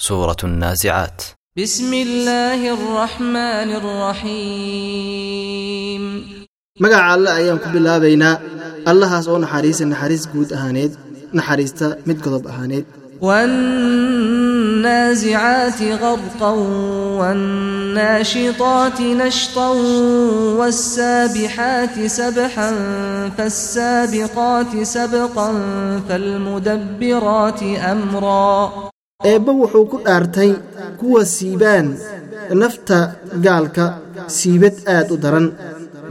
[0.00, 1.22] سورة النازعات
[1.58, 3.70] بسم الله الرحمن
[4.54, 6.02] الرحيم
[6.80, 8.40] مقع الله أيام بالله بينا
[8.88, 10.96] الله هاس أو نحريس نحريس قود أهانيد
[11.34, 12.84] نحريستا مد قضب أهانيد
[13.20, 15.02] والنازعات
[15.82, 16.50] غرقا
[17.18, 19.68] والناشطات نشطا
[20.58, 22.70] والسابحات سبحا
[23.38, 25.52] فالسابقات سبقا
[26.08, 28.87] فالمدبرات أمرا
[29.26, 30.50] eebba wuxuu ku dhaartay
[30.98, 31.86] kuwa siibaan
[32.54, 32.98] nafta
[33.44, 33.84] gaalka
[34.36, 35.46] siibad aad u daran.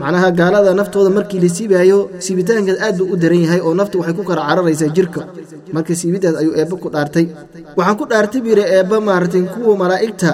[0.00, 4.14] Macnaha gaalada naftooda markii la siibaayo siibitaankaas aad buu u daran yahay oo nafta waxay
[4.18, 5.20] ku kala cararaysaa jirka.
[5.72, 7.26] Marka siibidaas ayuu eebba ku dhaartay.
[7.78, 10.30] Waxaan ku dhaartay buu yidhi eebba maaragtay kuwa malaa'igta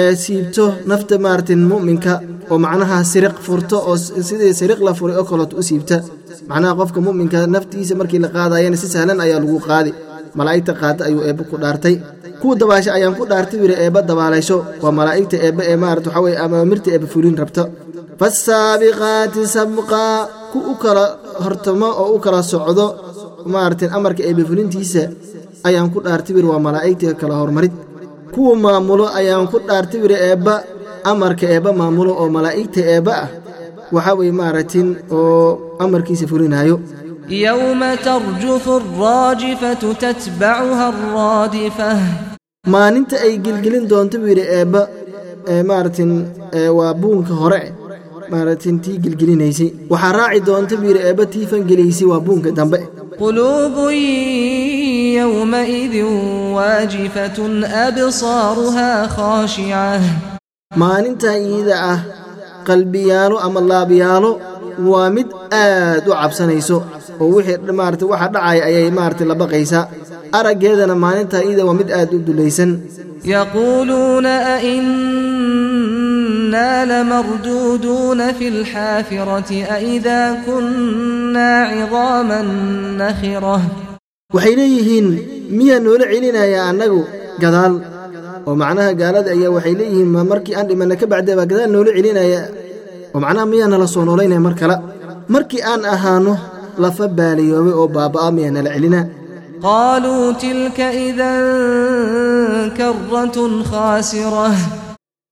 [0.00, 2.12] ee siibto nafta maaragtay mu'minka
[2.52, 3.96] oo macnaha siriq furto oo
[4.28, 5.96] sidii siriq la furay oo kaleeto u siibta.
[6.50, 9.90] Macnaha qofka mu'minka naftiisa markii la qaadayana si sahlan ayaa lagu qaadi
[10.38, 11.94] malaa'igta qaada ayuu eebba ku dhaartay.
[12.40, 16.36] Kuwa dabaasha ayaan ku dhaartay yidhi eebba dabaalasho waa malaa'igta eebba ee maarata waxaa weye
[16.44, 17.62] amaamirta eebba fulin rabta
[18.20, 20.16] faasaabiqaati sabqaa
[20.52, 21.04] ku u kala
[21.44, 22.86] hortamo oo u kala socdo.
[23.52, 25.02] Maarata amarka eebba fulintiisa
[25.68, 27.72] ayaan ku dhaartay yidhi waa malaa'igta kala hormarid.
[28.34, 30.54] Kuwa maamulo ayaan ku dhaartay yidhi eebba
[31.10, 33.28] amarka eebba maamulo oo malaa'igta eebba ah.
[33.94, 36.76] Waxaa weye maaratin oo amarkiisa fulinayo
[37.28, 41.90] yowma tarjufu alraajifatu tatbacuha alraadifa
[42.74, 44.82] maalinta ay gilgelin doonta buu yidhi eebba
[45.70, 46.12] maaratin
[46.78, 47.60] waa buunka hore
[48.32, 52.78] maaratin tii gelgelinaysay waxaa raaci doonta buu yidhi eebba tii fangelaysay waa buunka dambe
[53.20, 53.94] quluubun
[55.18, 56.10] yowmaidin
[56.56, 57.54] waajifatun
[57.86, 59.82] absaaruhaa khaashica
[60.82, 61.98] maalintaa iida ah
[62.68, 64.30] qalbiyaalo ama laabyaalo
[64.90, 65.28] waa mid
[65.62, 66.76] aad u cabsanayso
[67.22, 69.84] oo wixii maarata waxa dhacaya ayay maarata la baqaysaa
[70.38, 72.70] araggeedana maalinta iyada waa mid aad u dulaysan.
[73.34, 82.48] Yaquuluuna ainna lamarduuduuna fi lxaafirati aidaa kunnaa cidaaman
[83.00, 83.56] nakhira.
[84.34, 85.06] Waxay leeyihiin
[85.56, 87.00] miyaa noola celinayaa annagu
[87.42, 87.74] gadaal?
[88.48, 91.90] Oo macnaha gaalada ayaa waxay leeyihiin ma markii aan dhimanna ka bacdee baa gadaal noola
[91.96, 92.40] celinaya?
[93.14, 94.76] oo macnaha miyaana la soo noolaynaya mar kale.
[95.34, 96.32] Markii aan ahaano
[96.82, 99.04] lafa baaliyoobay oo baabba'a miyaana la celinaa
[99.64, 101.44] qaaluu tilka idan
[102.78, 104.46] karratun khaasira.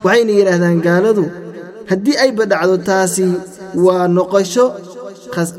[0.07, 1.25] Waxayna yidhaahdaan gaaladu
[1.91, 3.25] haddii ayba dhacdo taasi
[3.85, 4.65] waa noqosho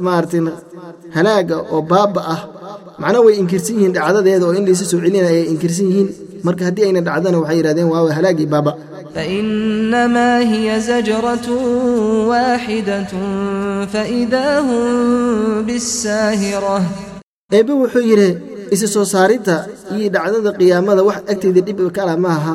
[0.05, 0.45] maartin
[1.15, 2.41] halaaga oo baabba ah
[3.01, 6.09] macnaha way inkirsan yihiin dhacdadeeda oo in laysa soo celinaya ayay inkirsan yihiin.
[6.45, 8.71] Marka haddii ayna dhacdana waxay yidhahdeen waawa halaagii baaba
[9.14, 11.48] فإنما هي زجرة
[12.30, 13.06] واحدة
[13.92, 16.82] فإذا هم بالساهرة
[17.54, 18.30] eebbe wuxuu yidhi
[18.74, 19.56] isa soo saaridda
[19.94, 22.54] iyo dhacdada qiyaamada wax agteeda dhib kala ma aha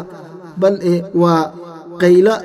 [0.62, 1.44] bal e waa
[2.02, 2.36] qaylo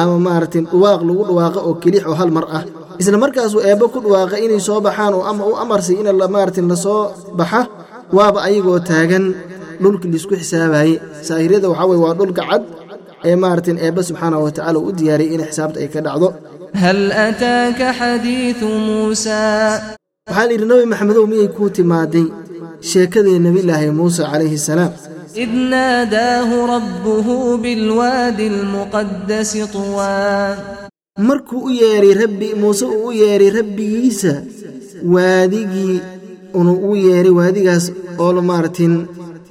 [0.00, 2.62] ama maaragtay dhawaaq lagu dhawaaqa oo kelix oo hal mar ah
[3.00, 6.64] isla markaasuu eebbe ku dhawaaqa inay soo baxaan oo ama u amarsay in la maaragtay
[6.72, 7.02] lasoo
[7.40, 7.60] baxa
[8.16, 9.24] waaba ayagoo taagan
[9.82, 10.94] dhulkii laisku xisaabaye
[11.28, 12.62] saahirada waxaa weye waa dhulka cad
[13.29, 16.27] ee maartin eebba subxaanahu wa tacaala u diyaariyay in xisaabta ay ka dhacdo.
[16.83, 19.97] Hal ataaka xadiidu muusaa
[20.27, 22.25] waxaa layidhi nebi maxamedow miyay kuu timaaday
[22.91, 24.91] sheekadii nebiyullaahi muuse calayhi salaam?
[25.43, 30.49] Id naadaahu rabbuhu bilwaadi almuqadasi tuwaa
[31.27, 34.33] markuu u yeehay rabbi muuse uu u yeeray rabbigiisa
[35.15, 36.01] waadigii
[36.59, 37.85] unuu u yeeray waadigaas
[38.23, 38.93] oo la maartin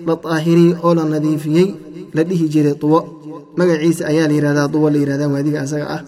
[0.07, 1.69] la daahiriyey oo la nadiifiyey
[2.15, 2.99] la dhihi jiray tuwo
[3.59, 6.03] magaciisa ayaa la yihahdaa duwa la yihahdaa waadiga asaga ah.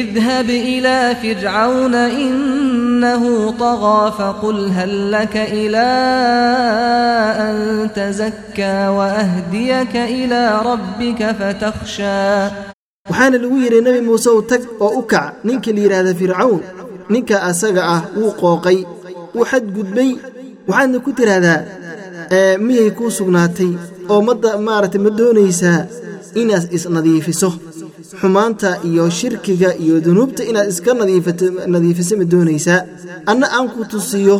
[0.00, 3.30] Idhab ilaa fircauna inahu
[3.62, 7.56] طagaa faqul hal laka ilaa an
[7.98, 12.42] tazakkaa waahdiyaka ilaa rabbika fatakhshaa
[13.10, 16.60] waxaana lagu yidhi nebi muuse u tag oo u kac ninkii la yidhaahda fircawn
[17.12, 18.78] ninka asaga ah wuu qooqay
[19.34, 20.10] wuu xadgudbay
[20.68, 21.60] waxaadna ku tidhaahdaa
[22.66, 23.72] miyay kuu sugnaatay?
[24.10, 24.22] Oo
[24.66, 25.80] maarata ma doonaysaa?
[26.41, 27.49] inaad isnadiifiso
[28.21, 32.79] xumaanta iyo shirkiga iyo dunuubta inaad iska nadiifato nadiifiso ma doonaysaa
[33.31, 34.37] anna aan ku tusiyo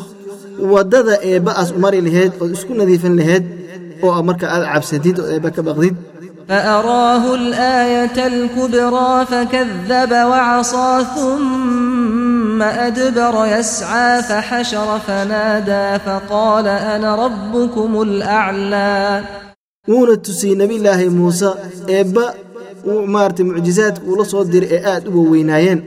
[0.74, 3.44] waddada eebba aas u mari laheyd ood isku nadiifin laheyd
[4.06, 5.96] oo marka aad cabsatid oo eebba ka baqdid
[6.50, 19.24] فأراه الآية الكبرى فكذب وعصى ثم أدبر يسعى فحشر فنادى فقال أنا ربكم الأعلى
[19.89, 21.49] wuuna tusiyey nebillaahi muuse
[21.89, 22.25] eebba
[22.89, 25.81] uu maaragtay mucjisaadka uula soo diray ee aad u waweynaayeen.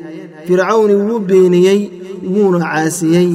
[0.47, 1.81] Fircawni wuu beeniyey
[2.35, 3.31] wuuna caasiyey.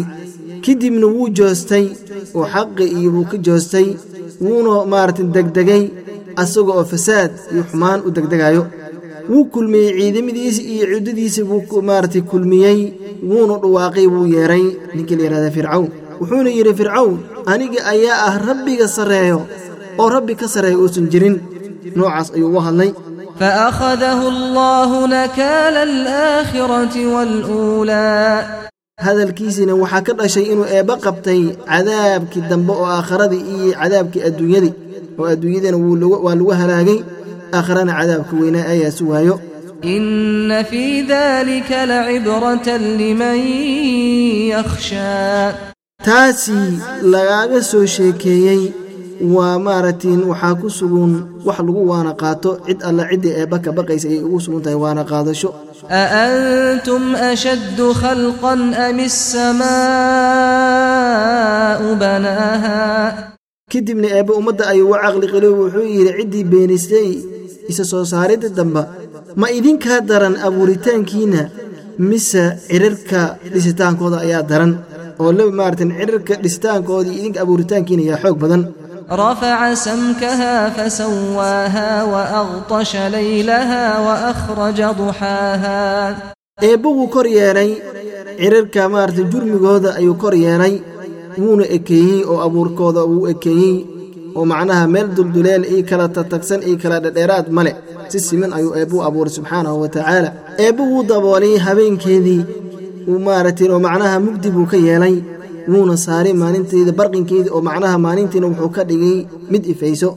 [0.65, 1.87] Kadibna wuu joostay
[2.35, 3.87] oo xaqi iyo wuu ka joostay.
[4.41, 5.85] Wuuna maaragtay degdegay
[6.43, 8.67] asaga oo fasaad iyo xumaan u degdegayo
[9.31, 12.81] wuu kulmiyey ciidamadiisa iyo ciddadiisa buu maaragtay kulmiyey.
[13.31, 14.65] Wuuna dhawaaqay wuu yeedhay
[14.95, 15.89] ninkii la yidhahda fircawn.
[16.21, 17.15] Wuxuuna yidhi fircawn
[17.47, 19.41] aniga ayaa ah rabbiga sarreeyo
[20.01, 21.37] oo rabbi ka sarreeya uusan jirin.
[21.97, 22.91] Noocaas ayuu u hadlay.
[23.41, 28.69] Faأkhadahu allahu nakaala alaakhirati waluulaa.
[29.07, 31.41] Hadalkiisiina waxaa ka dhashay inuu eebba qabtay
[31.71, 34.73] cadaabkii dambe oo aakhiradii iyo cadaabkii adduunyadii
[35.19, 35.79] oo adduunyadiina
[36.25, 36.99] waa lagu halaagay.
[37.57, 39.35] Aakharana cadaabka weynaa ayaasi waayo.
[39.95, 43.39] Ina fii dalika lacibratan liman
[44.55, 45.55] yakhshaa.
[46.05, 46.79] Taasii
[49.21, 51.13] waa maaragtiin waxaa ku sugun
[51.47, 52.51] wax lagu waana qaato.
[52.67, 55.51] Cid alla ciddii ee baka baqaysa ayay ugu sugan tahay waana qaadasho.
[55.91, 58.97] Aantum ashaddu khalqan am
[60.59, 62.79] issamaa'u banaaha?
[63.73, 67.09] Kadibna eebba ummadda ayuu u caqliqilay wuxuu yidhi ciddii beenisay
[67.71, 68.83] isa soo saaridda damba.
[69.41, 71.43] Ma idinkaa daran abuuritaankiinna
[72.11, 73.21] mise cirarka
[73.53, 74.73] dhisitaankooda ayaa daran?
[75.21, 78.63] Oo la maaratan cirarka dhisitaankoodii idinka abuuritaankiina ayaa xoog badan.
[79.12, 86.16] رفع سمكها فسواها وأغطش ليلها وأخرج ضحاها
[86.62, 87.72] eebbe wuu kor yeelay
[88.40, 90.76] cirirka maarata jurmigooda ayuu kor yeelay
[91.42, 93.76] wuuna ekeeyey oo abuurkooda wuu ekeeyey
[94.38, 97.72] oo macnaha meel dulduleel ii kala tatagsan ii kala dhadheeraad male
[98.12, 100.30] si siman ayuu eebbuu abuuray subxaanahu wa tacaala
[100.66, 102.42] eebbe wuu daboolay habeenkeedii
[103.12, 105.16] uu maaragtay oo macnaha mugdi buu ka yeelay
[105.72, 109.18] wuuna saaray maalinteeda barqinkeedii oo macnaha maalintiina wuxuu ka dhigay
[109.52, 110.10] mid ifayso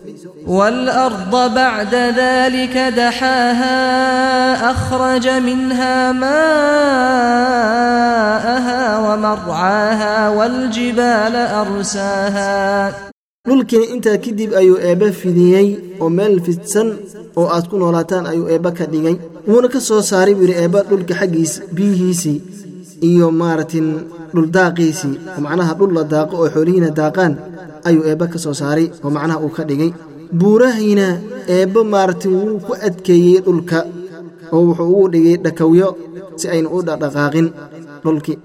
[0.59, 3.79] والأرض بعد ذلك دحاها
[4.71, 6.13] أخرج منها
[7.57, 12.93] ماءها ومرعاها والجبال أرساها
[13.49, 15.69] dhulkiina intaa kadib ayuu eebbe fidiyey
[16.03, 16.89] oo meel fidsan
[17.39, 19.17] oo aad ku noolaataan ayuu eebbe ka dhigay
[19.51, 22.39] wuuna ka soo saaray buu yidhi eebbe dhulka xaggiis biyihiisii
[23.10, 23.88] iyo maaragtin
[24.36, 27.34] dhuldaaqiisii oo macnaha dhul la daaqo oo xoolihiina daaqaan
[27.88, 29.92] ayuu eebba ka soo saaray oo macnaha uu ka dhigay.
[30.40, 31.06] Buurahiina
[31.56, 33.80] eebbo maaragtin wuu ku adkeeyey dhulka
[34.54, 35.88] oo wuxuu ugu dhigay dhakawyo
[36.40, 37.48] si aynu u dhaqdhaqaaqin
[38.04, 38.38] dhulkii.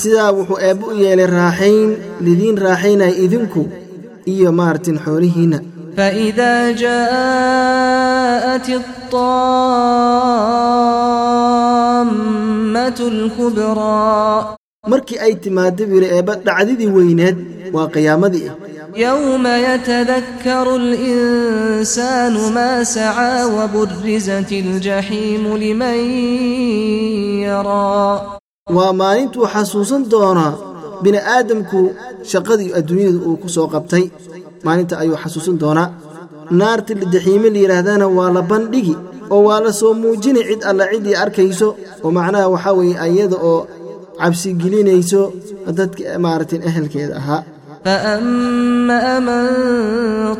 [0.00, 1.90] Sidaa wuxuu eebbo u yeelay raaxayn
[2.26, 3.62] lidiin raaxaynaya idinku
[4.32, 5.58] iyo maaragtin xoolihiinna
[8.37, 8.69] جاءت
[11.63, 14.55] الطامة الكبرى
[14.91, 17.37] markii ay timaadda buu yidhi eebbe dhacdadii weyneed
[17.75, 18.51] waa qiyaamadii
[18.95, 25.97] يوم يتذكر الإنسان ما سعى وبرزت الجحيم لمن
[27.47, 28.21] يرى
[28.77, 30.53] waa maalintuu xasuusan doonaa
[31.03, 31.79] bini aadamku
[32.31, 34.03] shaqadii adduunyada uu ku soo qabtay
[34.65, 35.87] maalinta ayuu xasuusan doonaa
[36.61, 38.95] naarta jaxiime la yidhaahdana waa la bandhigi
[39.33, 41.67] oo waa la soo muujini cid alla ciddii arkayso
[42.03, 43.59] oo macnaha waxaa weeye ayada oo
[44.21, 45.21] cabsigelinayso
[45.79, 47.41] dadka maaragtay ehelkeeda ahaa
[47.87, 49.45] فأما من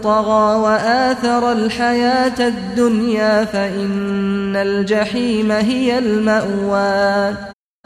[0.08, 7.36] طغى وآثر الحياة الدنيا فإن الجحيم هي المأوى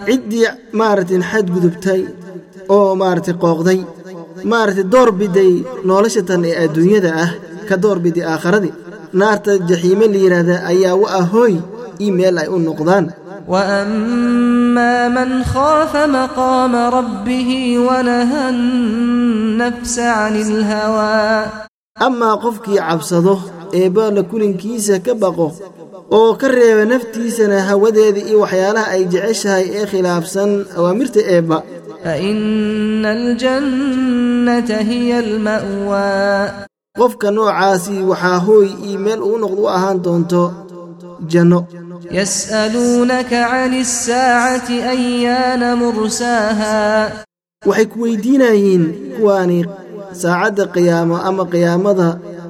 [0.07, 0.47] ciddii
[0.79, 2.01] maaragtay xadgudubtay
[2.75, 3.79] oo maaragtay qooqday
[4.51, 5.53] maaragtay door biday
[5.89, 7.31] nolosha tan ee adduunyada ah
[7.69, 8.73] ka door biday aakharadii
[9.19, 11.53] naarta jaxiime la yidhaahda ayaa wa ah hooy
[12.05, 13.05] ii meel ay u noqdaan
[13.53, 17.49] وأما من خاف مقام ربه
[17.87, 21.45] ونهى النفس عن الهوى
[22.07, 23.35] amaa qofkii cabsado
[23.79, 25.47] eebba la kulinkiisa ka baqo
[26.17, 31.59] oo ka reeba naftiisana hawadeeda iyo waxyaalaha ay jeceshahay ee khilaafsan awaamirta eebba
[32.03, 36.51] فإن الجنة هي المأوى
[36.98, 40.42] qofka noocaasi waxaa hooy io meel uu noqd u ahaan doonto
[41.32, 41.60] janno.
[42.18, 46.74] Yas'aluunaka can isaacati ayaana mursaaha.
[47.68, 48.84] Waxay ku weydiinayiin
[49.16, 49.58] kuwaani
[50.22, 52.08] saacadda qiyaamo ama qiyaamada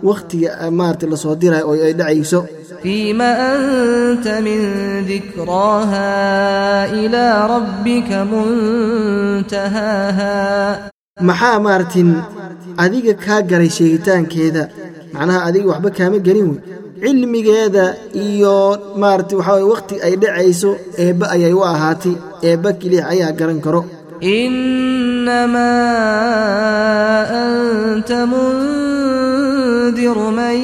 [0.09, 2.41] wakhtiga maarata la soo diray oo ay dhacayso.
[2.83, 4.61] Fiima anta min
[5.11, 6.07] dikraaha
[7.03, 10.33] ilaa rabbika muntahaaha.
[11.29, 12.11] Maxaa maartin
[12.85, 14.63] adiga kaa garay sheegitaankeeda.
[15.15, 16.61] Macnaha adiga waxba kaama gelin wey
[17.03, 18.55] cilmigeeda iyo
[19.01, 20.71] maarata waxaa wakhti ay dhacayso
[21.05, 22.15] eebba ayay u ahaatay
[22.49, 23.81] eebba keliya ayaa garan karo.
[25.93, 30.57] Inamaa anta mundiru man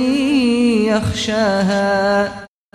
[0.93, 1.85] yakhshaaha.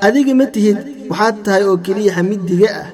[0.07, 0.77] Adiga ma tihid
[1.11, 2.87] waxaad tahay oo keliya xamid diga ah.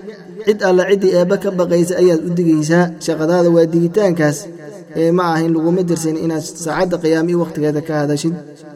[0.45, 2.85] Cid alla ciddii eebba ka baqaysa ayaad u digaysaa.
[3.05, 4.37] Shaqadaada waa digitaankaas
[5.01, 8.33] ee ma ahayn laguma dirsin inaad saacadda qiyaama iyo wakhtigeeda ka hadashid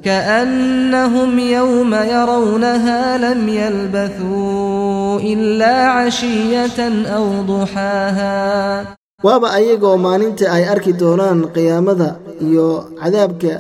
[0.08, 8.32] kaannahum yowma yarawnaha lam yalbathuu ilaa cashiyatan aw duxaaha
[9.25, 12.10] waaba ayagoo maalinta ay arki doonaan qiyaamada
[12.48, 12.65] iyo
[13.01, 13.53] cadaabka.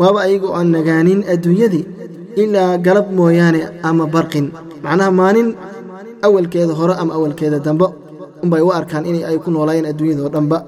[0.00, 1.84] Waaba ayagoo aan nagaanin adduunyadii
[2.42, 4.46] ilaa galab mooyaane ama barqin.
[4.84, 5.48] Macnaha maalin
[6.26, 7.86] awalkeeda hore ama awalkeeda dambe.
[8.42, 10.58] Unbay u arkaan in ay ku noolayeen adduunyadoo dhanba.